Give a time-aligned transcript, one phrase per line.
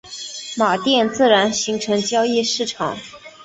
[0.57, 2.97] 马甸自然形成交易市场。